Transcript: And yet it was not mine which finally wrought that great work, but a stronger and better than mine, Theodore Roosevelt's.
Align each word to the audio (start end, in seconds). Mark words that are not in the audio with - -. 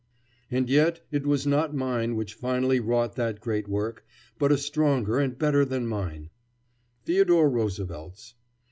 And 0.49 0.67
yet 0.67 1.01
it 1.11 1.27
was 1.27 1.45
not 1.45 1.75
mine 1.75 2.15
which 2.15 2.33
finally 2.33 2.79
wrought 2.79 3.15
that 3.17 3.39
great 3.39 3.67
work, 3.67 4.03
but 4.39 4.51
a 4.51 4.57
stronger 4.57 5.19
and 5.19 5.37
better 5.37 5.63
than 5.63 5.85
mine, 5.85 6.31
Theodore 7.05 7.47
Roosevelt's. 7.47 8.33